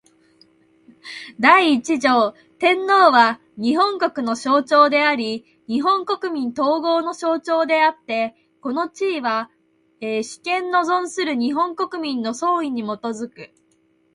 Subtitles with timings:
[1.39, 9.51] 第一条天皇は、日本国の象徴であり日本国民統合の象徴であつて、この地位は、
[10.01, 13.53] 主権の存する日本国民の総意に基く。